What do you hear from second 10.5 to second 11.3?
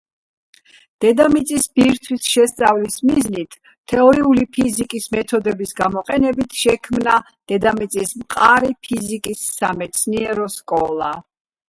სკოლა.